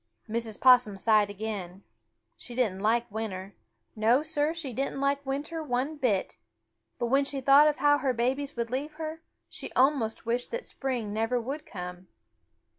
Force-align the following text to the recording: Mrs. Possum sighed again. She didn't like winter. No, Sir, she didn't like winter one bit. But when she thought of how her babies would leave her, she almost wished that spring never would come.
Mrs. 0.27 0.59
Possum 0.59 0.97
sighed 0.97 1.29
again. 1.29 1.83
She 2.35 2.55
didn't 2.55 2.79
like 2.79 3.05
winter. 3.11 3.53
No, 3.95 4.23
Sir, 4.23 4.51
she 4.51 4.73
didn't 4.73 4.99
like 4.99 5.23
winter 5.27 5.61
one 5.61 5.95
bit. 5.97 6.37
But 6.97 7.05
when 7.05 7.23
she 7.23 7.39
thought 7.39 7.67
of 7.67 7.77
how 7.77 7.99
her 7.99 8.11
babies 8.11 8.55
would 8.55 8.71
leave 8.71 8.93
her, 8.93 9.21
she 9.47 9.71
almost 9.73 10.25
wished 10.25 10.49
that 10.49 10.65
spring 10.65 11.13
never 11.13 11.39
would 11.39 11.67
come. 11.67 12.07